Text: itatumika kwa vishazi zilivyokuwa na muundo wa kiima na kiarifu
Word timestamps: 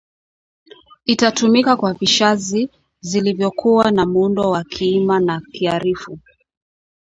itatumika 1.05 1.75
kwa 1.75 1.93
vishazi 1.93 2.69
zilivyokuwa 3.01 3.91
na 3.91 4.05
muundo 4.05 4.49
wa 4.51 4.63
kiima 4.63 5.19
na 5.19 5.41
kiarifu 5.51 6.19